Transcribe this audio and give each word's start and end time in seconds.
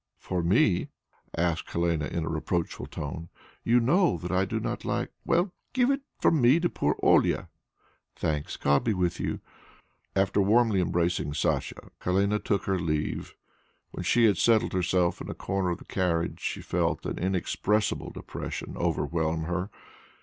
"For 0.17 0.41
me?" 0.41 0.87
asked 1.37 1.69
Helene 1.69 2.01
in 2.01 2.25
a 2.25 2.27
reproachful 2.27 2.87
tone. 2.87 3.29
"You 3.63 3.79
know 3.79 4.17
that 4.17 4.31
I 4.31 4.45
do 4.45 4.59
not 4.59 4.83
like...." 4.83 5.11
"Well, 5.25 5.53
give 5.73 5.91
it 5.91 6.01
from 6.19 6.41
me 6.41 6.59
to 6.59 6.69
poor 6.71 6.95
Olia." 7.03 7.49
"Thanks. 8.15 8.57
God 8.57 8.83
be 8.83 8.95
with 8.95 9.19
you!" 9.19 9.41
After 10.15 10.41
warmly 10.41 10.81
embracing 10.81 11.35
Sacha, 11.35 11.91
Helene 11.99 12.41
took 12.41 12.63
her 12.63 12.79
leave. 12.79 13.35
When 13.91 14.01
she 14.03 14.25
had 14.25 14.37
settled 14.39 14.73
herself 14.73 15.21
in 15.21 15.29
a 15.29 15.35
corner 15.35 15.69
of 15.69 15.77
the 15.77 15.85
carriage, 15.85 16.39
she 16.39 16.63
felt 16.63 17.05
an 17.05 17.19
inexpressible 17.19 18.09
depression 18.09 18.75
overwhelm 18.77 19.43
her. 19.43 19.69